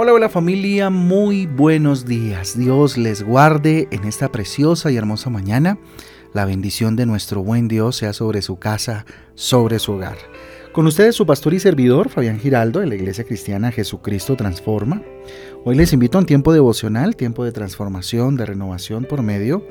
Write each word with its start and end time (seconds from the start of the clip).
Hola, 0.00 0.12
hola 0.12 0.28
familia, 0.28 0.90
muy 0.90 1.46
buenos 1.46 2.06
días. 2.06 2.56
Dios 2.56 2.96
les 2.96 3.24
guarde 3.24 3.88
en 3.90 4.04
esta 4.04 4.30
preciosa 4.30 4.92
y 4.92 4.96
hermosa 4.96 5.28
mañana. 5.28 5.76
La 6.32 6.44
bendición 6.44 6.94
de 6.94 7.04
nuestro 7.04 7.42
buen 7.42 7.66
Dios 7.66 7.96
sea 7.96 8.12
sobre 8.12 8.40
su 8.40 8.60
casa, 8.60 9.06
sobre 9.34 9.80
su 9.80 9.94
hogar. 9.94 10.16
Con 10.70 10.86
ustedes 10.86 11.16
su 11.16 11.26
pastor 11.26 11.52
y 11.52 11.58
servidor, 11.58 12.10
Fabián 12.10 12.38
Giraldo, 12.38 12.78
de 12.78 12.86
la 12.86 12.94
Iglesia 12.94 13.24
Cristiana 13.24 13.72
Jesucristo 13.72 14.36
Transforma. 14.36 15.02
Hoy 15.64 15.74
les 15.74 15.92
invito 15.92 16.16
a 16.16 16.20
un 16.20 16.26
tiempo 16.26 16.52
devocional, 16.52 17.16
tiempo 17.16 17.44
de 17.44 17.50
transformación, 17.50 18.36
de 18.36 18.46
renovación 18.46 19.04
por 19.04 19.24
medio 19.24 19.66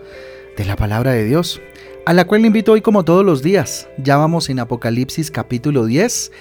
de 0.58 0.66
la 0.66 0.76
palabra 0.76 1.14
de 1.14 1.24
Dios, 1.24 1.62
a 2.08 2.14
la 2.14 2.26
cual 2.26 2.40
le 2.40 2.48
invito 2.48 2.72
hoy 2.72 2.80
como 2.80 3.04
todos 3.04 3.26
los 3.26 3.44
días. 3.44 3.90
Ya 3.98 4.16
vamos 4.16 4.50
en 4.50 4.60
Apocalipsis 4.60 5.30
capítulo 5.30 5.86
10 5.86 6.32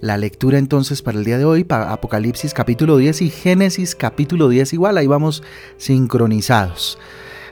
la 0.00 0.18
lectura 0.18 0.56
entonces 0.56 1.02
para 1.02 1.18
el 1.18 1.24
día 1.24 1.36
de 1.36 1.44
hoy, 1.44 1.64
para 1.64 1.92
Apocalipsis 1.92 2.54
capítulo 2.54 2.96
10 2.96 3.22
y 3.22 3.30
Génesis 3.30 3.96
capítulo 3.96 4.48
10 4.48 4.74
igual, 4.74 4.96
ahí 4.96 5.08
vamos 5.08 5.42
sincronizados. 5.78 7.00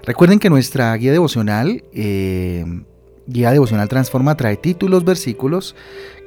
Recuerden 0.05 0.39
que 0.39 0.51
nuestra 0.51 0.95
guía 0.95 1.11
devocional, 1.11 1.83
eh, 1.93 2.65
guía 3.27 3.51
devocional 3.51 3.89
Transforma, 3.89 4.37
trae 4.37 4.57
títulos, 4.57 5.05
versículos 5.05 5.75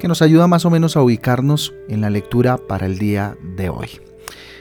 que 0.02 0.10
nos 0.10 0.22
ayuda 0.22 0.48
más 0.48 0.66
o 0.66 0.70
menos 0.70 0.98
a 0.98 1.02
ubicarnos 1.02 1.74
en 1.88 2.02
la 2.02 2.10
lectura 2.10 2.58
para 2.58 2.88
el 2.88 2.98
día 2.98 3.38
de 3.55 3.70
hoy. 3.70 4.02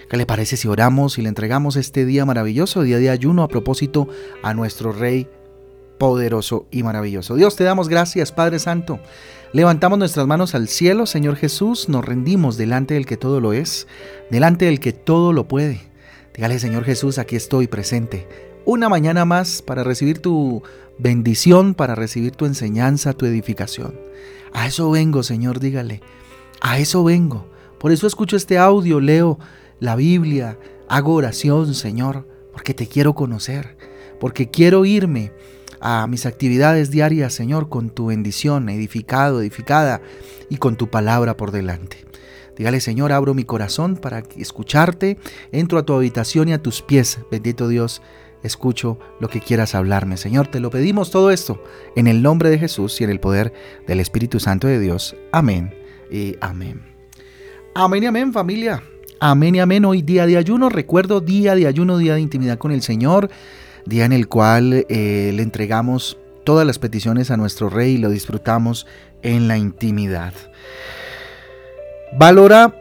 ¿Qué 0.08 0.16
le 0.16 0.24
parece 0.24 0.56
si 0.56 0.68
oramos 0.68 1.18
y 1.18 1.22
le 1.22 1.30
entregamos 1.30 1.74
este 1.74 2.04
día 2.04 2.24
maravilloso, 2.24 2.82
día 2.82 2.98
de 2.98 3.10
ayuno, 3.10 3.42
a 3.42 3.48
propósito 3.48 4.06
a 4.44 4.54
nuestro 4.54 4.92
Rey 4.92 5.26
poderoso 5.98 6.66
y 6.70 6.82
maravilloso? 6.82 7.34
Dios, 7.34 7.56
te 7.56 7.64
damos 7.64 7.88
gracias, 7.88 8.32
Padre 8.32 8.58
Santo 8.58 9.00
Levantamos 9.56 9.98
nuestras 9.98 10.26
manos 10.26 10.54
al 10.54 10.68
cielo, 10.68 11.06
Señor 11.06 11.36
Jesús, 11.36 11.88
nos 11.88 12.04
rendimos 12.04 12.58
delante 12.58 12.92
del 12.92 13.06
que 13.06 13.16
todo 13.16 13.40
lo 13.40 13.54
es, 13.54 13.86
delante 14.30 14.66
del 14.66 14.80
que 14.80 14.92
todo 14.92 15.32
lo 15.32 15.48
puede. 15.48 15.80
Dígale, 16.34 16.58
Señor 16.58 16.84
Jesús, 16.84 17.18
aquí 17.18 17.36
estoy 17.36 17.66
presente. 17.66 18.28
Una 18.66 18.90
mañana 18.90 19.24
más 19.24 19.62
para 19.62 19.82
recibir 19.82 20.18
tu 20.18 20.62
bendición, 20.98 21.74
para 21.74 21.94
recibir 21.94 22.32
tu 22.32 22.44
enseñanza, 22.44 23.12
tu 23.14 23.24
edificación. 23.24 23.98
A 24.52 24.66
eso 24.66 24.90
vengo, 24.90 25.22
Señor, 25.22 25.58
dígale. 25.58 26.02
A 26.60 26.78
eso 26.78 27.02
vengo. 27.02 27.48
Por 27.78 27.92
eso 27.92 28.06
escucho 28.06 28.36
este 28.36 28.58
audio, 28.58 29.00
leo 29.00 29.38
la 29.80 29.96
Biblia, 29.96 30.58
hago 30.88 31.14
oración, 31.14 31.72
Señor, 31.74 32.28
porque 32.52 32.74
te 32.74 32.88
quiero 32.88 33.14
conocer, 33.14 33.78
porque 34.20 34.50
quiero 34.50 34.84
irme 34.84 35.32
a 35.80 36.06
mis 36.06 36.26
actividades 36.26 36.90
diarias, 36.90 37.32
Señor, 37.32 37.68
con 37.68 37.90
tu 37.90 38.06
bendición, 38.06 38.68
edificado, 38.68 39.40
edificada 39.40 40.00
y 40.48 40.56
con 40.56 40.76
tu 40.76 40.88
palabra 40.88 41.36
por 41.36 41.50
delante. 41.50 42.04
Dígale, 42.56 42.80
Señor, 42.80 43.12
abro 43.12 43.34
mi 43.34 43.44
corazón 43.44 43.96
para 43.96 44.22
escucharte, 44.36 45.18
entro 45.52 45.78
a 45.78 45.84
tu 45.84 45.92
habitación 45.92 46.48
y 46.48 46.54
a 46.54 46.62
tus 46.62 46.80
pies, 46.80 47.18
bendito 47.30 47.68
Dios, 47.68 48.00
escucho 48.42 48.98
lo 49.20 49.28
que 49.28 49.40
quieras 49.40 49.74
hablarme. 49.74 50.16
Señor, 50.16 50.48
te 50.48 50.60
lo 50.60 50.70
pedimos 50.70 51.10
todo 51.10 51.30
esto 51.30 51.62
en 51.96 52.06
el 52.06 52.22
nombre 52.22 52.48
de 52.48 52.58
Jesús 52.58 53.00
y 53.00 53.04
en 53.04 53.10
el 53.10 53.20
poder 53.20 53.52
del 53.86 54.00
Espíritu 54.00 54.40
Santo 54.40 54.66
de 54.66 54.80
Dios. 54.80 55.16
Amén 55.32 55.74
y 56.10 56.36
amén. 56.40 56.82
Amén 57.74 58.02
y 58.02 58.06
amén, 58.06 58.32
familia. 58.32 58.82
Amén 59.20 59.54
y 59.54 59.60
amén. 59.60 59.84
Hoy 59.84 60.00
día 60.02 60.26
de 60.26 60.38
ayuno, 60.38 60.70
recuerdo 60.70 61.20
día 61.20 61.54
de 61.54 61.66
ayuno, 61.66 61.98
día 61.98 62.14
de 62.14 62.20
intimidad 62.20 62.58
con 62.58 62.72
el 62.72 62.82
Señor 62.82 63.30
día 63.86 64.04
en 64.04 64.12
el 64.12 64.28
cual 64.28 64.84
eh, 64.88 65.32
le 65.34 65.42
entregamos 65.42 66.18
todas 66.44 66.66
las 66.66 66.78
peticiones 66.78 67.30
a 67.30 67.36
nuestro 67.36 67.70
Rey 67.70 67.94
y 67.94 67.98
lo 67.98 68.10
disfrutamos 68.10 68.86
en 69.22 69.48
la 69.48 69.56
intimidad. 69.56 70.34
Valora 72.18 72.74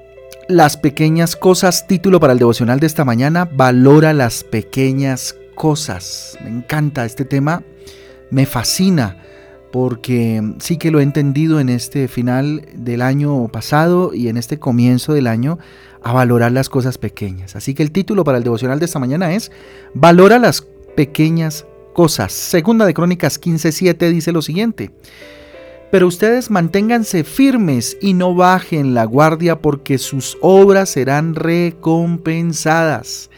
las 0.48 0.78
pequeñas 0.78 1.36
cosas, 1.36 1.88
título 1.88 2.20
para 2.20 2.34
el 2.34 2.40
devocional 2.40 2.80
de 2.80 2.88
esta 2.88 3.06
mañana, 3.06 3.50
valora 3.52 4.14
las 4.14 4.44
pequeñas 4.44 5.36
cosas. 5.56 6.38
Me 6.44 6.50
encanta 6.50 7.06
este 7.06 7.26
tema, 7.26 7.64
me 8.30 8.46
fascina 8.46 9.18
porque 9.72 10.42
sí 10.60 10.78
que 10.78 10.92
lo 10.92 11.00
he 11.00 11.04
entendido 11.04 11.60
en 11.60 11.70
este 11.70 12.08
final 12.08 12.66
del 12.76 13.02
año 13.02 13.48
pasado 13.50 14.14
y 14.14 14.30
en 14.30 14.38
este 14.38 14.60
comienzo 14.60 15.14
del 15.14 15.28
año 15.28 15.60
a 16.02 16.14
valorar 16.14 16.52
las 16.52 16.70
cosas 16.70 16.98
pequeñas. 16.98 17.56
Así 17.56 17.74
que 17.74 17.84
el 17.84 17.92
título 17.92 18.24
para 18.24 18.38
el 18.38 18.44
devocional 18.44 18.80
de 18.80 18.86
esta 18.86 19.00
mañana 19.00 19.34
es 19.34 19.52
Valora 19.94 20.38
las 20.40 20.66
pequeñas 20.96 21.66
cosas. 21.94 22.34
Segunda 22.34 22.86
de 22.86 22.94
Crónicas 22.94 23.40
15:7 23.40 24.12
dice 24.12 24.32
lo 24.32 24.42
siguiente: 24.42 24.92
Pero 25.92 26.08
ustedes 26.08 26.50
manténganse 26.50 27.24
firmes 27.24 27.98
y 28.02 28.14
no 28.14 28.36
bajen 28.36 28.94
la 28.94 29.06
guardia 29.06 29.62
porque 29.62 29.98
sus 29.98 30.38
obras 30.42 30.90
serán 30.90 31.36
recompensadas. 31.36 33.30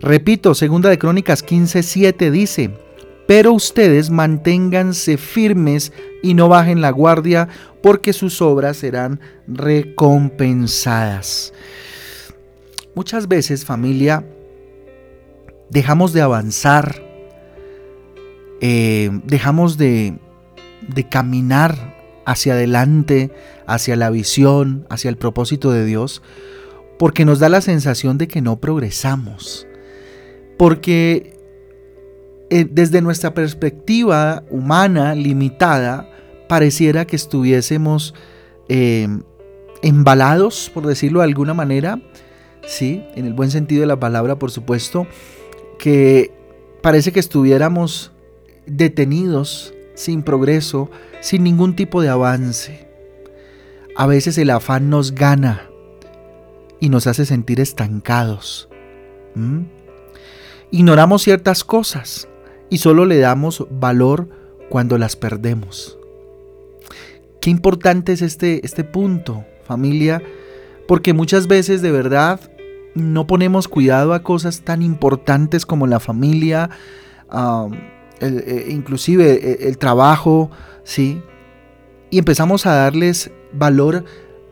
Repito, 0.00 0.54
Segunda 0.54 0.90
de 0.90 0.98
Crónicas 0.98 1.44
15:7 1.44 2.30
dice: 2.30 2.70
Pero 3.26 3.52
ustedes 3.52 4.10
manténganse 4.10 5.16
firmes 5.16 5.92
y 6.22 6.34
no 6.34 6.48
bajen 6.48 6.80
la 6.80 6.90
guardia 6.90 7.48
porque 7.82 8.12
sus 8.12 8.42
obras 8.42 8.78
serán 8.78 9.20
recompensadas. 9.46 11.52
Muchas 12.94 13.28
veces, 13.28 13.64
familia, 13.64 14.24
dejamos 15.72 16.12
de 16.12 16.20
avanzar, 16.20 17.02
eh, 18.60 19.10
dejamos 19.24 19.78
de, 19.78 20.18
de 20.86 21.08
caminar 21.08 21.96
hacia 22.26 22.52
adelante, 22.52 23.32
hacia 23.66 23.96
la 23.96 24.10
visión, 24.10 24.86
hacia 24.90 25.08
el 25.08 25.16
propósito 25.16 25.72
de 25.72 25.84
Dios, 25.86 26.22
porque 26.98 27.24
nos 27.24 27.38
da 27.38 27.48
la 27.48 27.62
sensación 27.62 28.18
de 28.18 28.28
que 28.28 28.42
no 28.42 28.60
progresamos. 28.60 29.66
Porque 30.58 31.38
eh, 32.50 32.66
desde 32.70 33.00
nuestra 33.00 33.32
perspectiva 33.32 34.44
humana 34.50 35.14
limitada, 35.14 36.08
pareciera 36.48 37.06
que 37.06 37.16
estuviésemos 37.16 38.14
eh, 38.68 39.08
embalados, 39.82 40.70
por 40.72 40.86
decirlo 40.86 41.20
de 41.20 41.24
alguna 41.24 41.54
manera, 41.54 41.98
sí, 42.66 43.02
en 43.16 43.24
el 43.24 43.32
buen 43.32 43.50
sentido 43.50 43.80
de 43.80 43.86
la 43.86 43.98
palabra, 43.98 44.38
por 44.38 44.50
supuesto, 44.50 45.06
que 45.82 46.30
parece 46.80 47.10
que 47.10 47.18
estuviéramos 47.18 48.12
detenidos, 48.66 49.74
sin 49.96 50.22
progreso, 50.22 50.88
sin 51.20 51.42
ningún 51.42 51.74
tipo 51.74 52.00
de 52.02 52.08
avance. 52.08 52.86
A 53.96 54.06
veces 54.06 54.38
el 54.38 54.50
afán 54.50 54.90
nos 54.90 55.10
gana 55.10 55.68
y 56.78 56.88
nos 56.88 57.08
hace 57.08 57.26
sentir 57.26 57.58
estancados. 57.58 58.68
Ignoramos 60.70 61.22
ciertas 61.22 61.64
cosas 61.64 62.28
y 62.70 62.78
solo 62.78 63.04
le 63.04 63.18
damos 63.18 63.66
valor 63.68 64.28
cuando 64.68 64.98
las 64.98 65.16
perdemos. 65.16 65.98
Qué 67.40 67.50
importante 67.50 68.12
es 68.12 68.22
este, 68.22 68.64
este 68.64 68.84
punto, 68.84 69.44
familia, 69.64 70.22
porque 70.86 71.12
muchas 71.12 71.48
veces 71.48 71.82
de 71.82 71.90
verdad 71.90 72.51
no 72.94 73.26
ponemos 73.26 73.68
cuidado 73.68 74.12
a 74.14 74.22
cosas 74.22 74.62
tan 74.62 74.82
importantes 74.82 75.66
como 75.66 75.86
la 75.86 76.00
familia, 76.00 76.70
eh, 78.20 78.66
inclusive 78.70 79.32
e, 79.32 79.68
el, 79.68 79.78
trabajo, 79.78 80.50
¿sí? 80.84 81.22
Y 82.10 82.18
empezamos 82.18 82.66
a 82.66 82.74
darles 82.74 83.30
valor 83.52 84.04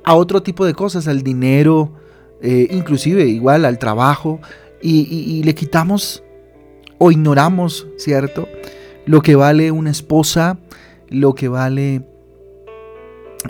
a 0.04 0.14
otro 0.14 0.42
tipo 0.42 0.64
de 0.64 0.74
cosas, 0.74 1.08
al 1.08 1.22
dinero, 1.22 1.92
eh, 2.40 2.68
inclusive 2.70 3.26
igual 3.26 3.64
al 3.64 3.78
trabajo, 3.78 4.40
y, 4.82 5.42
le 5.44 5.54
quitamos 5.54 6.22
o 6.98 7.10
ignoramos, 7.10 7.86
¿cierto? 7.98 8.48
Lo 9.04 9.20
que 9.20 9.36
vale 9.36 9.70
una 9.70 9.90
esposa, 9.90 10.58
lo 11.08 11.34
que 11.34 11.48
vale 11.48 12.02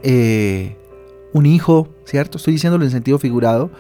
eh, 0.03 0.77
un 1.33 1.47
hijo, 1.47 1.89
¿cierto? 2.05 2.39
Estoy 2.39 2.55
diciéndolo 2.55 2.85
en 2.85 2.91
sentido 2.91 3.19
figurado, 3.19 3.71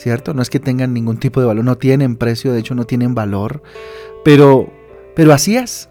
¿cierto? 0.00 0.32
No 0.32 0.40
es 0.40 0.48
que 0.48 0.60
tengan 0.60 0.94
ningún 0.94 1.18
tipo 1.18 1.40
de 1.40 1.46
valor, 1.46 1.62
no 1.62 1.76
tienen 1.76 2.16
precio, 2.16 2.52
de 2.52 2.60
hecho 2.60 2.74
no 2.74 2.86
tienen 2.86 3.14
valor, 3.14 3.62
pero, 4.24 4.72
pero 5.14 5.32
así 5.32 5.56
es. 5.56 5.90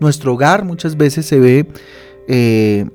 Nuestro 0.00 0.34
hogar 0.34 0.64
muchas 0.64 0.96
veces 0.96 1.24
se 1.24 1.38
ve 1.38 1.68
eh, 2.26 2.86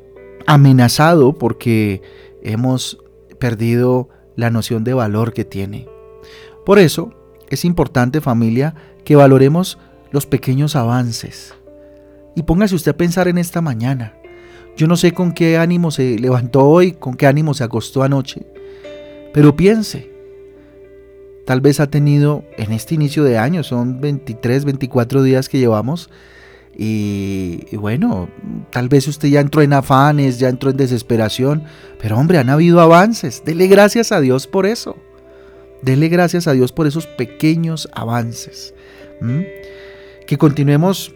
amenazado 0.46 1.34
porque 1.34 2.02
hemos 2.44 3.00
perdido 3.40 4.10
la 4.36 4.52
noción 4.52 4.84
de 4.84 4.94
valor 4.94 5.34
que 5.34 5.46
tiene. 5.46 5.88
Por 6.66 6.78
eso 6.78 7.14
es 7.50 7.64
importante 7.64 8.20
familia 8.20 8.76
que 9.06 9.16
valoremos 9.16 9.80
los 10.12 10.26
pequeños 10.26 10.76
avances. 10.76 11.56
Y 12.36 12.44
póngase 12.44 12.76
usted 12.76 12.92
a 12.92 12.98
pensar 12.98 13.28
en 13.30 13.38
esta 13.38 13.62
mañana. 13.62 14.14
Yo 14.76 14.88
no 14.88 14.98
sé 14.98 15.14
con 15.14 15.32
qué 15.32 15.58
ánimo 15.58 15.90
se 15.90 16.20
levantó 16.20 16.68
hoy, 16.68 16.92
con 16.92 17.16
qué 17.16 17.28
ánimo 17.28 17.54
se 17.54 17.64
acostó 17.64 18.04
anoche, 18.04 18.46
pero 19.34 19.56
piense, 19.56 20.19
tal 21.50 21.62
vez 21.62 21.80
ha 21.80 21.90
tenido 21.90 22.44
en 22.60 22.72
este 22.72 22.94
inicio 22.94 23.24
de 23.24 23.40
año, 23.40 23.64
son 23.64 24.02
23, 24.02 24.66
24 24.66 25.24
días 25.24 25.50
que 25.50 25.58
llevamos, 25.58 26.12
y, 26.78 27.76
bueno, 27.76 28.30
tal 28.72 28.88
vez 28.88 29.08
usted 29.08 29.30
ya 29.30 29.40
entró 29.40 29.64
en 29.64 29.74
afanes, 29.74 30.38
ya 30.38 30.48
entró 30.48 30.70
en 30.70 30.78
desesperación, 30.78 31.64
pero 32.00 32.20
hombre, 32.20 32.38
han 32.38 32.52
habido 32.52 32.82
avances, 32.82 33.42
dele 33.44 33.66
gracias 33.66 34.12
a 34.12 34.22
Dios 34.22 34.46
por 34.46 34.68
eso. 34.68 34.96
Dele 35.82 36.08
gracias 36.10 36.48
a 36.48 36.54
Dios 36.54 36.72
por 36.72 36.86
esos 36.86 37.08
pequeños 37.08 37.90
avances. 37.94 38.76
Que 40.28 40.38
continuemos 40.38 41.16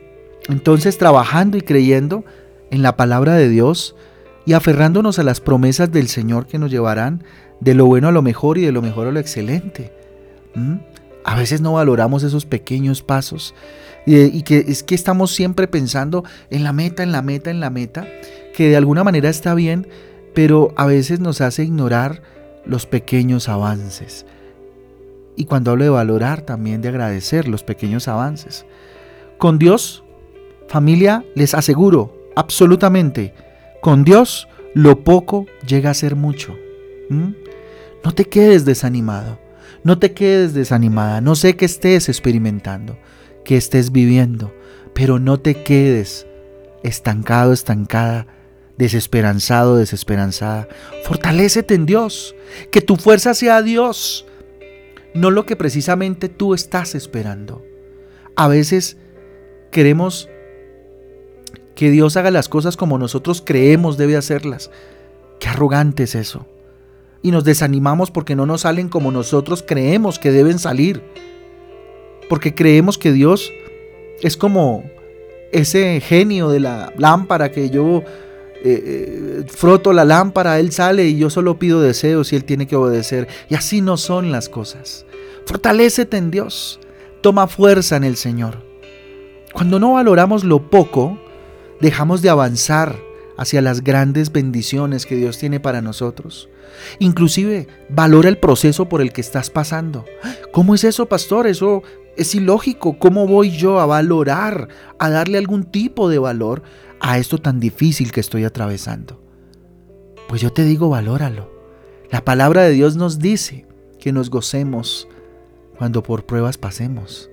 entonces 0.50 0.98
trabajando 0.98 1.58
y 1.58 1.62
creyendo 1.62 2.26
en 2.72 2.82
la 2.82 2.98
palabra 2.98 3.36
de 3.36 3.50
Dios 3.50 3.96
y 4.48 4.54
aferrándonos 4.54 5.20
a 5.20 5.24
las 5.24 5.42
promesas 5.42 5.92
del 5.92 6.08
Señor 6.08 6.48
que 6.48 6.58
nos 6.58 6.72
llevarán 6.72 7.24
de 7.60 7.76
lo 7.76 7.86
bueno 7.86 8.08
a 8.08 8.12
lo 8.12 8.24
mejor 8.24 8.58
y 8.58 8.62
de 8.62 8.72
lo 8.72 8.82
mejor 8.82 9.06
a 9.06 9.12
lo 9.12 9.20
excelente. 9.20 10.03
A 11.26 11.36
veces 11.36 11.62
no 11.62 11.74
valoramos 11.74 12.24
esos 12.24 12.46
pequeños 12.46 13.02
pasos 13.02 13.54
y, 14.06 14.42
que 14.44 14.66
es 14.68 14.84
que 14.84 14.96
estamos 14.96 15.32
siempre 15.32 15.68
pensando 15.68 16.24
en 16.50 16.64
la 16.64 16.74
meta, 16.74 17.04
en 17.04 17.12
la 17.12 17.22
meta, 17.22 17.52
en 17.52 17.60
la 17.60 17.70
meta, 17.70 18.08
que 18.54 18.70
de 18.70 18.78
alguna 18.78 19.04
manera 19.04 19.30
está 19.30 19.56
bien, 19.56 19.88
pero 20.34 20.74
a 20.76 20.86
veces 20.86 21.20
nos 21.20 21.42
hace 21.42 21.64
ignorar 21.64 22.22
los 22.66 22.86
pequeños 22.86 23.48
avances. 23.50 24.26
Y 25.36 25.46
cuando 25.46 25.72
hablo 25.72 25.86
de 25.86 25.90
valorar, 25.90 26.42
también 26.42 26.82
de 26.82 26.90
agradecer 26.90 27.48
los 27.48 27.64
pequeños 27.64 28.08
avances. 28.08 28.66
Con 29.38 29.58
Dios, 29.58 30.04
familia, 30.68 31.26
les 31.36 31.54
aseguro, 31.54 32.30
absolutamente, 32.36 33.34
con 33.82 34.04
Dios 34.04 34.48
lo 34.74 35.04
poco 35.04 35.46
llega 35.66 35.90
a 35.90 35.96
ser 35.96 36.16
mucho. 36.16 36.56
No 37.10 38.12
te 38.14 38.26
quedes 38.26 38.66
desanimado, 38.66 39.40
no 39.84 40.00
te 40.00 40.14
quedes 40.14 40.54
desanimada, 40.54 41.20
no 41.22 41.36
sé 41.36 41.56
qué 41.56 41.66
estés 41.66 42.08
experimentando, 42.08 42.98
que 43.44 43.58
estés 43.58 43.92
viviendo, 43.92 44.54
pero 44.94 45.20
no 45.20 45.40
te 45.40 45.64
quedes 45.64 46.26
estancado, 46.84 47.52
estancada, 47.52 48.28
desesperanzado, 48.78 49.78
desesperanzada. 49.78 50.68
Fortalécete 51.04 51.74
en 51.74 51.86
Dios, 51.86 52.36
que 52.72 52.82
tu 52.82 52.96
fuerza 52.96 53.34
sea 53.34 53.62
Dios, 53.62 54.26
no 55.14 55.32
lo 55.32 55.46
que 55.46 55.56
precisamente 55.56 56.30
tú 56.30 56.54
estás 56.54 56.96
esperando. 56.96 57.64
A 58.36 58.48
veces 58.48 58.98
queremos 59.72 60.30
que 61.76 61.92
Dios 61.92 62.16
haga 62.18 62.32
las 62.32 62.50
cosas 62.50 62.78
como 62.78 62.98
nosotros 62.98 63.44
creemos 63.46 63.98
debe 63.98 64.16
hacerlas. 64.16 64.72
Qué 65.40 65.50
arrogante 65.50 66.04
es 66.04 66.16
eso 66.16 66.48
y 67.24 67.32
nos 67.32 67.46
desanimamos 67.46 68.12
porque 68.12 68.36
no 68.36 68.46
nos 68.46 68.62
salen 68.62 68.90
como 68.90 69.12
nosotros 69.12 69.64
creemos 69.66 70.20
que 70.20 70.32
deben 70.32 70.60
salir. 70.60 71.02
Porque 72.30 72.54
creemos 72.54 72.98
que 72.98 73.14
Dios 73.14 73.52
es 74.22 74.38
como 74.38 74.84
ese 75.52 76.02
genio 76.02 76.50
de 76.50 76.60
la 76.60 76.94
lámpara 76.98 77.52
que 77.52 77.70
yo 77.70 78.04
eh, 78.66 79.44
eh, 79.44 79.44
froto 79.48 79.94
la 79.94 80.06
lámpara, 80.06 80.60
Él 80.60 80.72
sale 80.72 81.06
y 81.06 81.18
yo 81.18 81.30
solo 81.30 81.60
pido 81.60 81.82
deseos 81.82 82.32
y 82.34 82.36
Él 82.36 82.44
tiene 82.44 82.68
que 82.68 82.76
obedecer. 82.76 83.28
Y 83.50 83.56
así 83.56 83.82
no 83.82 83.96
son 83.96 84.32
las 84.32 84.50
cosas. 84.50 85.06
Fortalécete 85.46 86.18
en 86.18 86.30
Dios. 86.30 86.80
Toma 87.22 87.48
fuerza 87.48 87.96
en 87.96 88.04
el 88.04 88.18
Señor. 88.18 88.58
Cuando 89.54 89.80
no 89.80 89.94
valoramos 89.94 90.44
lo 90.44 90.70
poco, 90.70 91.18
dejamos 91.80 92.22
de 92.22 92.30
avanzar 92.30 92.98
hacia 93.38 93.62
las 93.62 93.84
grandes 93.84 94.32
bendiciones 94.32 95.06
que 95.06 95.16
Dios 95.16 95.38
tiene 95.38 95.60
para 95.60 95.82
nosotros. 95.82 96.50
Inclusive 97.00 97.68
valora 97.90 98.30
el 98.30 98.38
proceso 98.38 98.90
por 98.90 99.02
el 99.02 99.12
que 99.12 99.22
estás 99.22 99.50
pasando. 99.50 100.06
¿Cómo 100.52 100.76
es 100.76 100.84
eso, 100.84 101.08
pastor? 101.08 101.48
Eso 101.48 101.84
es 102.16 102.36
ilógico. 102.36 102.98
¿Cómo 103.00 103.28
voy 103.28 103.52
yo 103.52 103.80
a 103.80 103.86
valorar, 103.86 104.68
a 105.00 105.10
darle 105.10 105.38
algún 105.38 105.64
tipo 105.64 106.10
de 106.10 106.20
valor 106.20 106.64
a 107.00 107.18
esto 107.18 107.38
tan 107.38 107.60
difícil 107.60 108.12
que 108.12 108.20
estoy 108.20 108.44
atravesando? 108.44 109.22
Pues 110.28 110.42
yo 110.42 110.52
te 110.52 110.64
digo, 110.64 110.90
valóralo. 110.90 111.52
La 112.10 112.24
palabra 112.24 112.64
de 112.64 112.72
Dios 112.72 112.96
nos 112.96 113.20
dice 113.20 113.66
que 114.00 114.12
nos 114.12 114.30
gocemos 114.30 115.08
cuando 115.78 116.04
por 116.04 116.26
pruebas 116.26 116.58
pasemos. 116.58 117.30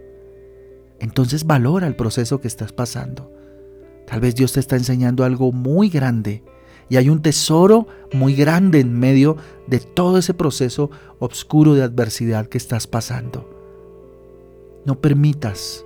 Entonces 0.99 1.45
valora 1.47 1.87
el 1.87 1.97
proceso 1.97 2.41
que 2.41 2.49
estás 2.49 2.73
pasando. 2.73 3.30
Tal 4.11 4.19
vez 4.19 4.35
Dios 4.35 4.53
te 4.53 4.61
está 4.61 4.75
enseñando 4.75 5.23
algo 5.23 5.53
muy 5.53 5.89
grande 5.89 6.43
y 6.89 6.97
hay 6.97 7.09
un 7.09 7.23
tesoro 7.23 7.87
muy 8.13 8.35
grande 8.35 8.81
en 8.81 8.99
medio 8.99 9.37
de 9.69 9.79
todo 9.79 10.19
ese 10.19 10.35
proceso 10.35 10.91
oscuro 11.21 11.75
de 11.75 11.85
adversidad 11.85 12.49
que 12.49 12.59
estás 12.59 12.89
pasando. 12.89 13.49
No 14.85 15.01
permitas 15.01 15.85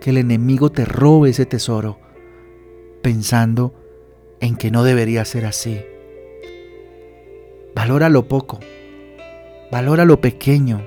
que 0.00 0.08
el 0.08 0.16
enemigo 0.16 0.72
te 0.72 0.86
robe 0.86 1.28
ese 1.28 1.44
tesoro 1.44 1.98
pensando 3.02 3.74
en 4.40 4.56
que 4.56 4.70
no 4.70 4.82
debería 4.82 5.26
ser 5.26 5.44
así. 5.44 5.82
Valora 7.74 8.08
lo 8.08 8.26
poco, 8.26 8.58
valora 9.70 10.06
lo 10.06 10.22
pequeño. 10.22 10.82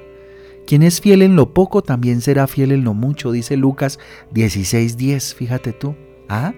Quien 0.66 0.82
es 0.82 1.02
fiel 1.02 1.22
en 1.22 1.36
lo 1.36 1.54
poco 1.54 1.84
también 1.84 2.22
será 2.22 2.48
fiel 2.48 2.72
en 2.72 2.84
lo 2.84 2.96
mucho, 2.96 3.32
dice 3.32 3.58
Lucas 3.58 4.00
16:10, 4.34 5.36
fíjate 5.36 5.72
tú. 5.72 5.96
¿Ah? 6.28 6.54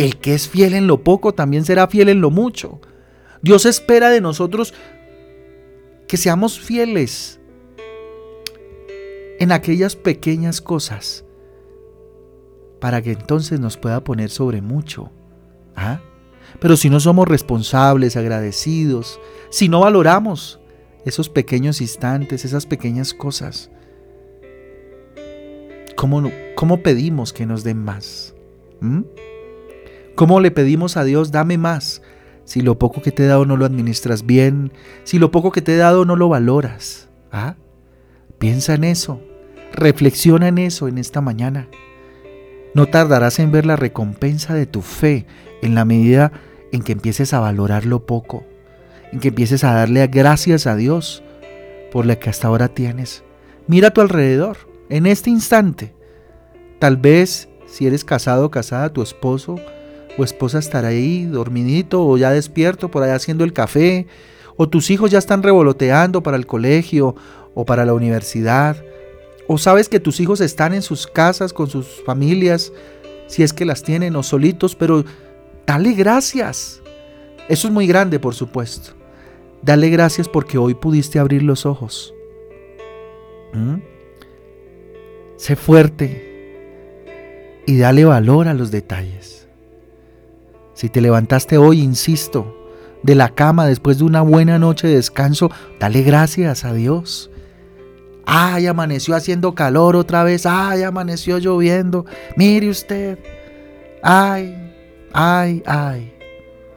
El 0.00 0.16
que 0.16 0.32
es 0.32 0.48
fiel 0.48 0.72
en 0.72 0.86
lo 0.86 1.04
poco 1.04 1.34
también 1.34 1.66
será 1.66 1.86
fiel 1.86 2.08
en 2.08 2.22
lo 2.22 2.30
mucho. 2.30 2.80
Dios 3.42 3.66
espera 3.66 4.08
de 4.08 4.22
nosotros 4.22 4.72
que 6.08 6.16
seamos 6.16 6.58
fieles 6.58 7.38
en 9.38 9.52
aquellas 9.52 9.96
pequeñas 9.96 10.62
cosas 10.62 11.26
para 12.80 13.02
que 13.02 13.12
entonces 13.12 13.60
nos 13.60 13.76
pueda 13.76 14.02
poner 14.02 14.30
sobre 14.30 14.62
mucho. 14.62 15.10
¿Ah? 15.76 16.00
Pero 16.60 16.78
si 16.78 16.88
no 16.88 16.98
somos 16.98 17.28
responsables, 17.28 18.16
agradecidos, 18.16 19.20
si 19.50 19.68
no 19.68 19.80
valoramos 19.80 20.60
esos 21.04 21.28
pequeños 21.28 21.82
instantes, 21.82 22.46
esas 22.46 22.64
pequeñas 22.64 23.12
cosas, 23.12 23.70
¿cómo, 25.94 26.32
cómo 26.54 26.82
pedimos 26.82 27.34
que 27.34 27.44
nos 27.44 27.64
den 27.64 27.84
más? 27.84 28.34
¿Mm? 28.80 29.02
¿Cómo 30.20 30.40
le 30.40 30.50
pedimos 30.50 30.98
a 30.98 31.04
Dios, 31.04 31.32
dame 31.32 31.56
más? 31.56 32.02
Si 32.44 32.60
lo 32.60 32.78
poco 32.78 33.00
que 33.00 33.10
te 33.10 33.24
he 33.24 33.26
dado 33.26 33.46
no 33.46 33.56
lo 33.56 33.64
administras 33.64 34.26
bien, 34.26 34.70
si 35.02 35.18
lo 35.18 35.30
poco 35.30 35.50
que 35.50 35.62
te 35.62 35.72
he 35.72 35.76
dado 35.78 36.04
no 36.04 36.14
lo 36.14 36.28
valoras. 36.28 37.08
¿Ah? 37.32 37.54
Piensa 38.38 38.74
en 38.74 38.84
eso, 38.84 39.22
reflexiona 39.72 40.48
en 40.48 40.58
eso 40.58 40.88
en 40.88 40.98
esta 40.98 41.22
mañana. 41.22 41.68
No 42.74 42.84
tardarás 42.84 43.38
en 43.38 43.50
ver 43.50 43.64
la 43.64 43.76
recompensa 43.76 44.52
de 44.52 44.66
tu 44.66 44.82
fe 44.82 45.24
en 45.62 45.74
la 45.74 45.86
medida 45.86 46.32
en 46.70 46.82
que 46.82 46.92
empieces 46.92 47.32
a 47.32 47.40
valorar 47.40 47.86
lo 47.86 48.04
poco, 48.04 48.44
en 49.12 49.20
que 49.20 49.28
empieces 49.28 49.64
a 49.64 49.72
darle 49.72 50.06
gracias 50.08 50.66
a 50.66 50.76
Dios 50.76 51.22
por 51.90 52.04
la 52.04 52.16
que 52.16 52.28
hasta 52.28 52.48
ahora 52.48 52.68
tienes. 52.68 53.24
Mira 53.68 53.88
a 53.88 53.92
tu 53.92 54.02
alrededor, 54.02 54.58
en 54.90 55.06
este 55.06 55.30
instante. 55.30 55.94
Tal 56.78 56.98
vez, 56.98 57.48
si 57.64 57.86
eres 57.86 58.04
casado 58.04 58.44
o 58.44 58.50
casada, 58.50 58.92
tu 58.92 59.00
esposo 59.00 59.56
o 60.18 60.24
esposa 60.24 60.58
estará 60.58 60.88
ahí 60.88 61.24
dormidito 61.24 62.06
o 62.06 62.16
ya 62.16 62.30
despierto 62.30 62.90
por 62.90 63.02
allá 63.02 63.14
haciendo 63.14 63.44
el 63.44 63.52
café, 63.52 64.06
o 64.56 64.68
tus 64.68 64.90
hijos 64.90 65.10
ya 65.10 65.18
están 65.18 65.42
revoloteando 65.42 66.22
para 66.22 66.36
el 66.36 66.46
colegio 66.46 67.14
o 67.54 67.64
para 67.64 67.84
la 67.84 67.94
universidad, 67.94 68.76
o 69.46 69.58
sabes 69.58 69.88
que 69.88 70.00
tus 70.00 70.20
hijos 70.20 70.40
están 70.40 70.74
en 70.74 70.82
sus 70.82 71.06
casas 71.06 71.52
con 71.52 71.68
sus 71.68 71.86
familias, 72.04 72.72
si 73.26 73.42
es 73.42 73.52
que 73.52 73.64
las 73.64 73.82
tienen 73.82 74.14
o 74.16 74.22
solitos, 74.22 74.76
pero 74.76 75.04
dale 75.66 75.92
gracias. 75.94 76.80
Eso 77.48 77.66
es 77.66 77.74
muy 77.74 77.86
grande, 77.86 78.20
por 78.20 78.34
supuesto. 78.34 78.92
Dale 79.62 79.90
gracias 79.90 80.28
porque 80.28 80.56
hoy 80.56 80.74
pudiste 80.74 81.18
abrir 81.18 81.42
los 81.42 81.66
ojos. 81.66 82.14
¿Mm? 83.52 83.76
Sé 85.36 85.56
fuerte 85.56 86.30
y 87.66 87.78
dale 87.78 88.04
valor 88.04 88.46
a 88.46 88.54
los 88.54 88.70
detalles. 88.70 89.39
Si 90.80 90.88
te 90.88 91.02
levantaste 91.02 91.58
hoy, 91.58 91.82
insisto, 91.82 92.56
de 93.02 93.14
la 93.14 93.34
cama 93.34 93.66
después 93.66 93.98
de 93.98 94.04
una 94.04 94.22
buena 94.22 94.58
noche 94.58 94.88
de 94.88 94.94
descanso, 94.94 95.50
dale 95.78 96.00
gracias 96.00 96.64
a 96.64 96.72
Dios. 96.72 97.30
Ay, 98.24 98.66
amaneció 98.66 99.14
haciendo 99.14 99.54
calor 99.54 99.94
otra 99.94 100.24
vez. 100.24 100.46
Ay, 100.46 100.82
amaneció 100.82 101.36
lloviendo. 101.36 102.06
Mire 102.34 102.70
usted. 102.70 103.18
Ay, 104.02 104.72
ay, 105.12 105.62
ay. 105.66 106.14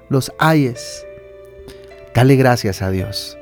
Los 0.09 0.33
ayes. 0.37 1.05
Dale 2.13 2.35
gracias 2.35 2.81
a 2.81 2.89
Dios. 2.89 3.37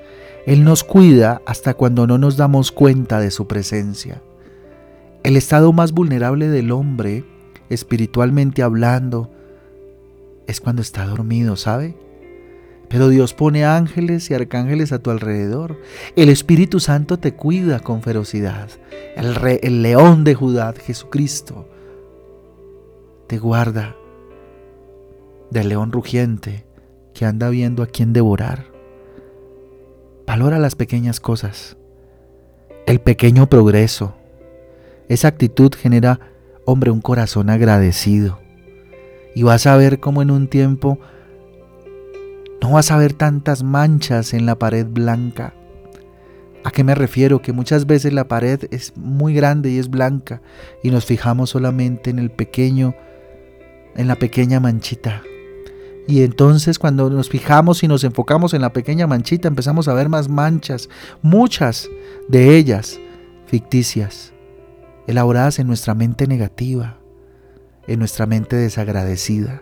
Él 0.45 0.63
nos 0.63 0.83
cuida 0.83 1.41
hasta 1.47 1.73
cuando 1.73 2.05
no 2.05 2.19
nos 2.19 2.37
damos 2.37 2.71
cuenta 2.71 3.19
de 3.19 3.31
su 3.31 3.47
presencia. 3.47 4.21
El 5.23 5.37
estado 5.37 5.73
más 5.73 5.91
vulnerable 5.91 6.49
del 6.49 6.71
hombre, 6.71 7.25
espiritualmente 7.71 8.61
hablando, 8.61 9.31
es 10.51 10.61
cuando 10.61 10.81
está 10.81 11.05
dormido, 11.05 11.55
¿sabe? 11.55 11.95
Pero 12.89 13.07
Dios 13.09 13.33
pone 13.33 13.65
ángeles 13.65 14.29
y 14.29 14.33
arcángeles 14.33 14.91
a 14.91 14.99
tu 14.99 15.11
alrededor. 15.11 15.79
El 16.15 16.29
Espíritu 16.29 16.79
Santo 16.79 17.17
te 17.17 17.33
cuida 17.33 17.79
con 17.79 18.01
ferocidad. 18.01 18.69
El, 19.15 19.59
el 19.63 19.81
león 19.81 20.23
de 20.25 20.35
Judá, 20.35 20.73
Jesucristo, 20.73 21.67
te 23.27 23.39
guarda 23.39 23.95
del 25.49 25.69
león 25.69 25.91
rugiente 25.93 26.65
que 27.13 27.25
anda 27.25 27.49
viendo 27.49 27.81
a 27.81 27.87
quién 27.87 28.11
devorar. 28.11 28.65
Valora 30.27 30.59
las 30.59 30.75
pequeñas 30.75 31.19
cosas. 31.19 31.77
el 32.85 32.99
pequeño 32.99 33.47
progreso. 33.47 34.15
Esa 35.07 35.29
actitud 35.29 35.73
genera, 35.73 36.19
hombre, 36.65 36.91
un 36.91 37.01
corazón 37.01 37.49
agradecido. 37.49 38.39
Y 39.35 39.43
vas 39.43 39.65
a 39.67 39.77
ver 39.77 39.99
cómo 39.99 40.21
en 40.21 40.31
un 40.31 40.47
tiempo 40.47 40.99
no 42.61 42.71
vas 42.71 42.91
a 42.91 42.97
ver 42.97 43.13
tantas 43.13 43.63
manchas 43.63 44.33
en 44.33 44.45
la 44.45 44.57
pared 44.57 44.85
blanca. 44.85 45.53
¿A 46.63 46.71
qué 46.71 46.83
me 46.83 46.93
refiero? 46.93 47.41
Que 47.41 47.53
muchas 47.53 47.87
veces 47.87 48.13
la 48.13 48.27
pared 48.27 48.65
es 48.69 48.95
muy 48.95 49.33
grande 49.33 49.71
y 49.71 49.79
es 49.79 49.89
blanca 49.89 50.41
y 50.83 50.91
nos 50.91 51.05
fijamos 51.05 51.49
solamente 51.49 52.11
en 52.11 52.19
el 52.19 52.29
pequeño, 52.29 52.93
en 53.95 54.07
la 54.07 54.15
pequeña 54.15 54.59
manchita. 54.59 55.23
Y 56.07 56.21
entonces 56.21 56.77
cuando 56.77 57.09
nos 57.09 57.29
fijamos 57.29 57.83
y 57.83 57.87
nos 57.87 58.03
enfocamos 58.03 58.53
en 58.53 58.61
la 58.61 58.73
pequeña 58.73 59.07
manchita 59.07 59.47
empezamos 59.47 59.87
a 59.87 59.93
ver 59.93 60.09
más 60.09 60.29
manchas, 60.29 60.87
muchas 61.21 61.89
de 62.27 62.57
ellas 62.57 62.99
ficticias, 63.47 64.33
elaboradas 65.07 65.59
en 65.59 65.67
nuestra 65.67 65.95
mente 65.95 66.27
negativa, 66.27 67.00
en 67.93 67.99
nuestra 67.99 68.25
mente 68.25 68.55
desagradecida. 68.55 69.61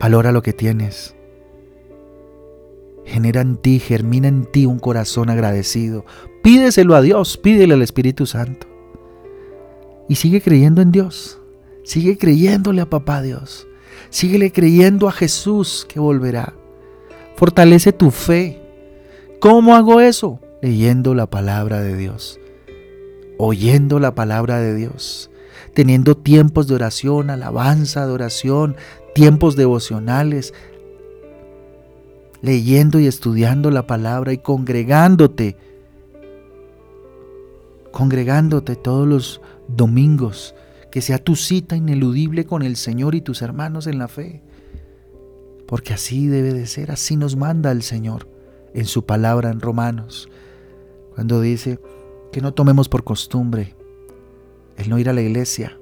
Valora 0.00 0.32
lo 0.32 0.42
que 0.42 0.52
tienes. 0.52 1.14
Genera 3.04 3.40
en 3.40 3.56
ti, 3.56 3.80
germina 3.80 4.28
en 4.28 4.44
ti 4.44 4.66
un 4.66 4.78
corazón 4.78 5.30
agradecido. 5.30 6.04
Pídeselo 6.42 6.94
a 6.94 7.00
Dios, 7.00 7.36
pídele 7.38 7.74
al 7.74 7.82
Espíritu 7.82 8.26
Santo. 8.26 8.66
Y 10.08 10.16
sigue 10.16 10.40
creyendo 10.40 10.82
en 10.82 10.92
Dios. 10.92 11.40
Sigue 11.84 12.18
creyéndole 12.18 12.82
a 12.82 12.90
Papá 12.90 13.22
Dios. 13.22 13.66
Síguele 14.10 14.52
creyendo 14.52 15.08
a 15.08 15.12
Jesús 15.12 15.86
que 15.88 16.00
volverá. 16.00 16.54
Fortalece 17.36 17.92
tu 17.92 18.10
fe. 18.10 18.60
¿Cómo 19.40 19.74
hago 19.74 20.00
eso? 20.00 20.40
Leyendo 20.62 21.14
la 21.14 21.26
palabra 21.28 21.80
de 21.80 21.96
Dios. 21.96 22.38
Oyendo 23.38 24.00
la 24.00 24.14
palabra 24.14 24.60
de 24.60 24.74
Dios. 24.74 25.30
Teniendo 25.74 26.16
tiempos 26.16 26.68
de 26.68 26.74
oración, 26.74 27.30
alabanza, 27.30 28.02
adoración, 28.02 28.76
tiempos 29.14 29.56
devocionales, 29.56 30.54
leyendo 32.40 33.00
y 33.00 33.06
estudiando 33.06 33.70
la 33.70 33.86
palabra 33.86 34.32
y 34.32 34.38
congregándote, 34.38 35.56
congregándote 37.90 38.76
todos 38.76 39.06
los 39.06 39.40
domingos, 39.68 40.54
que 40.90 41.02
sea 41.02 41.18
tu 41.18 41.36
cita 41.36 41.76
ineludible 41.76 42.46
con 42.46 42.62
el 42.62 42.76
Señor 42.76 43.14
y 43.14 43.20
tus 43.20 43.42
hermanos 43.42 43.86
en 43.86 43.98
la 43.98 44.08
fe. 44.08 44.42
Porque 45.66 45.92
así 45.92 46.28
debe 46.28 46.54
de 46.54 46.66
ser, 46.66 46.90
así 46.90 47.16
nos 47.16 47.36
manda 47.36 47.70
el 47.72 47.82
Señor 47.82 48.28
en 48.72 48.86
su 48.86 49.04
palabra 49.04 49.50
en 49.50 49.60
Romanos, 49.60 50.28
cuando 51.14 51.40
dice 51.40 51.80
que 52.32 52.40
no 52.40 52.54
tomemos 52.54 52.88
por 52.88 53.04
costumbre 53.04 53.74
el 54.78 54.88
no 54.88 54.98
ir 54.98 55.08
a 55.08 55.12
la 55.12 55.20
iglesia. 55.20 55.76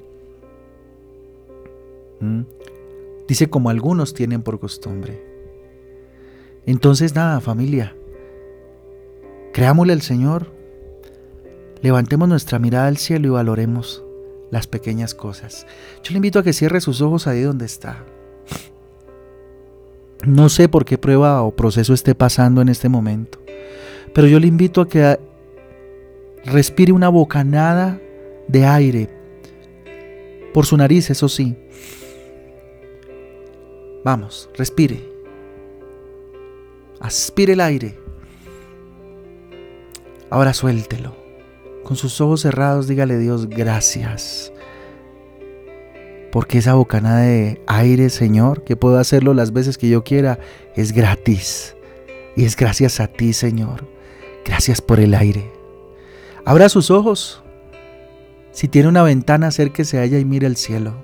¿Mm? 2.20 2.42
Dice 3.28 3.48
como 3.50 3.70
algunos 3.70 4.14
tienen 4.14 4.42
por 4.42 4.58
costumbre. 4.58 5.22
Entonces 6.64 7.14
nada, 7.14 7.40
familia. 7.40 7.94
Creámosle 9.52 9.92
al 9.92 10.02
Señor. 10.02 10.52
Levantemos 11.82 12.28
nuestra 12.28 12.58
mirada 12.58 12.88
al 12.88 12.96
cielo 12.96 13.28
y 13.28 13.30
valoremos 13.30 14.02
las 14.50 14.66
pequeñas 14.66 15.14
cosas. 15.14 15.66
Yo 16.02 16.12
le 16.12 16.16
invito 16.16 16.38
a 16.38 16.42
que 16.42 16.52
cierre 16.52 16.80
sus 16.80 17.00
ojos 17.00 17.26
ahí 17.26 17.42
donde 17.42 17.66
está. 17.66 18.04
No 20.24 20.48
sé 20.48 20.68
por 20.68 20.84
qué 20.84 20.98
prueba 20.98 21.42
o 21.42 21.54
proceso 21.54 21.92
esté 21.92 22.14
pasando 22.14 22.60
en 22.62 22.68
este 22.68 22.88
momento, 22.88 23.38
pero 24.14 24.26
yo 24.26 24.40
le 24.40 24.46
invito 24.46 24.80
a 24.80 24.88
que 24.88 25.20
respire 26.44 26.92
una 26.92 27.08
bocanada 27.08 28.00
de 28.48 28.64
aire 28.64 29.08
por 30.52 30.66
su 30.66 30.76
nariz, 30.76 31.10
eso 31.10 31.28
sí, 31.28 31.56
Vamos, 34.06 34.48
respire. 34.54 35.02
Aspire 37.00 37.54
el 37.54 37.60
aire. 37.60 37.98
Ahora 40.30 40.54
suéltelo. 40.54 41.16
Con 41.82 41.96
sus 41.96 42.20
ojos 42.20 42.42
cerrados, 42.42 42.86
dígale 42.86 43.18
Dios 43.18 43.48
gracias. 43.48 44.52
Porque 46.30 46.58
esa 46.58 46.74
bocanada 46.74 47.22
de 47.22 47.60
aire, 47.66 48.08
Señor, 48.08 48.62
que 48.62 48.76
puedo 48.76 48.96
hacerlo 49.00 49.34
las 49.34 49.52
veces 49.52 49.76
que 49.76 49.88
yo 49.88 50.04
quiera, 50.04 50.38
es 50.76 50.92
gratis. 50.92 51.74
Y 52.36 52.44
es 52.44 52.54
gracias 52.54 53.00
a 53.00 53.08
ti, 53.08 53.32
Señor. 53.32 53.88
Gracias 54.44 54.80
por 54.80 55.00
el 55.00 55.14
aire. 55.14 55.50
Abra 56.44 56.68
sus 56.68 56.92
ojos. 56.92 57.42
Si 58.56 58.68
tiene 58.68 58.88
una 58.88 59.02
ventana, 59.02 59.48
acérquese 59.48 59.98
a 59.98 60.04
ella 60.04 60.18
y 60.18 60.24
mire 60.24 60.46
el 60.46 60.56
cielo. 60.56 60.94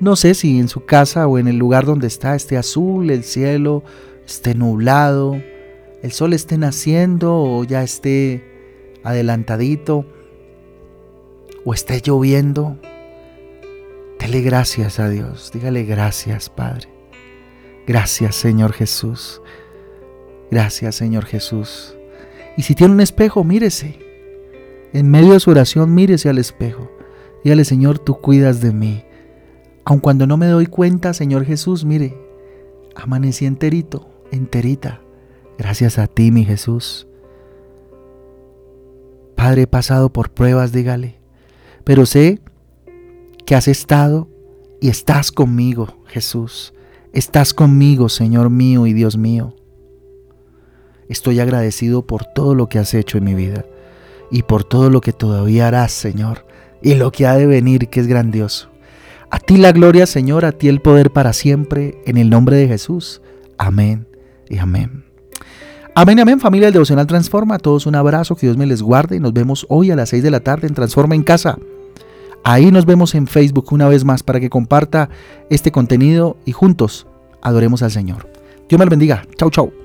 No 0.00 0.16
sé 0.16 0.34
si 0.34 0.58
en 0.60 0.68
su 0.68 0.84
casa 0.84 1.26
o 1.26 1.38
en 1.38 1.48
el 1.48 1.56
lugar 1.56 1.86
donde 1.86 2.06
está 2.06 2.34
esté 2.34 2.58
azul 2.58 3.10
el 3.10 3.24
cielo, 3.24 3.82
esté 4.26 4.54
nublado, 4.54 5.40
el 6.02 6.12
sol 6.12 6.34
esté 6.34 6.58
naciendo 6.58 7.34
o 7.34 7.64
ya 7.64 7.82
esté 7.82 8.44
adelantadito 9.02 10.04
o 11.64 11.72
esté 11.72 12.02
lloviendo. 12.02 12.76
Dele 14.20 14.42
gracias 14.42 15.00
a 15.00 15.08
Dios, 15.08 15.52
dígale 15.54 15.84
gracias 15.84 16.50
Padre. 16.50 16.86
Gracias 17.86 18.36
Señor 18.36 18.74
Jesús. 18.74 19.40
Gracias 20.50 20.96
Señor 20.96 21.24
Jesús. 21.24 21.96
Y 22.58 22.62
si 22.64 22.74
tiene 22.74 22.92
un 22.92 23.00
espejo, 23.00 23.42
mírese. 23.42 24.01
En 24.92 25.10
medio 25.10 25.32
de 25.32 25.40
su 25.40 25.50
oración, 25.50 25.94
mírese 25.94 26.28
al 26.28 26.38
espejo. 26.38 26.90
Dígale 27.44 27.64
Señor, 27.64 27.98
tú 27.98 28.20
cuidas 28.20 28.60
de 28.60 28.72
mí. 28.72 29.04
Aun 29.84 30.00
cuando 30.00 30.26
no 30.26 30.36
me 30.36 30.46
doy 30.46 30.66
cuenta, 30.66 31.14
Señor 31.14 31.44
Jesús, 31.44 31.84
mire, 31.84 32.16
amanecí 32.94 33.46
enterito, 33.46 34.08
enterita. 34.30 35.00
Gracias 35.58 35.98
a 35.98 36.06
ti, 36.06 36.30
mi 36.30 36.44
Jesús. 36.44 37.08
Padre, 39.34 39.62
he 39.62 39.66
pasado 39.66 40.12
por 40.12 40.30
pruebas, 40.30 40.72
dígale, 40.72 41.18
pero 41.84 42.06
sé 42.06 42.40
que 43.46 43.54
has 43.54 43.68
estado 43.68 44.28
y 44.80 44.88
estás 44.88 45.32
conmigo, 45.32 46.02
Jesús. 46.06 46.74
Estás 47.12 47.54
conmigo, 47.54 48.08
Señor 48.08 48.50
mío 48.50 48.86
y 48.86 48.92
Dios 48.92 49.16
mío. 49.16 49.56
Estoy 51.08 51.40
agradecido 51.40 52.06
por 52.06 52.24
todo 52.24 52.54
lo 52.54 52.68
que 52.68 52.78
has 52.78 52.94
hecho 52.94 53.18
en 53.18 53.24
mi 53.24 53.34
vida 53.34 53.64
y 54.32 54.42
por 54.42 54.64
todo 54.64 54.90
lo 54.90 55.00
que 55.00 55.12
todavía 55.12 55.68
harás, 55.68 55.92
Señor, 55.92 56.46
y 56.82 56.94
lo 56.94 57.12
que 57.12 57.26
ha 57.26 57.36
de 57.36 57.46
venir, 57.46 57.88
que 57.88 58.00
es 58.00 58.08
grandioso. 58.08 58.70
A 59.30 59.38
ti 59.38 59.58
la 59.58 59.72
gloria, 59.72 60.06
Señor, 60.06 60.44
a 60.44 60.52
ti 60.52 60.68
el 60.68 60.80
poder 60.80 61.12
para 61.12 61.32
siempre, 61.32 62.00
en 62.06 62.16
el 62.16 62.30
nombre 62.30 62.56
de 62.56 62.66
Jesús. 62.66 63.22
Amén 63.58 64.08
y 64.48 64.58
amén. 64.58 65.04
Amén, 65.94 66.18
amén, 66.20 66.40
familia 66.40 66.66
del 66.66 66.72
Devocional 66.72 67.06
Transforma. 67.06 67.56
A 67.56 67.58
todos 67.58 67.86
un 67.86 67.94
abrazo, 67.94 68.34
que 68.34 68.46
Dios 68.46 68.56
me 68.56 68.66
les 68.66 68.82
guarde. 68.82 69.20
Nos 69.20 69.34
vemos 69.34 69.66
hoy 69.68 69.90
a 69.90 69.96
las 69.96 70.08
6 70.08 70.22
de 70.22 70.30
la 70.30 70.40
tarde 70.40 70.66
en 70.66 70.74
Transforma 70.74 71.14
en 71.14 71.22
Casa. 71.22 71.58
Ahí 72.44 72.72
nos 72.72 72.86
vemos 72.86 73.14
en 73.14 73.26
Facebook 73.26 73.72
una 73.72 73.88
vez 73.88 74.04
más 74.04 74.22
para 74.22 74.40
que 74.40 74.50
comparta 74.50 75.10
este 75.50 75.70
contenido 75.70 76.36
y 76.44 76.52
juntos 76.52 77.06
adoremos 77.42 77.82
al 77.82 77.90
Señor. 77.90 78.28
Dios 78.68 78.78
me 78.78 78.86
bendiga. 78.86 79.24
Chau, 79.36 79.50
chau. 79.50 79.81